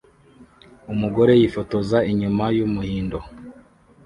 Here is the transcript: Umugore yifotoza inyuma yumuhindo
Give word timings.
Umugore 0.93 1.31
yifotoza 1.39 1.97
inyuma 2.11 2.45
yumuhindo 2.57 3.17